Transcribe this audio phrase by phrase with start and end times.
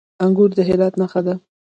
[0.25, 1.35] انګور د هرات نښه ده.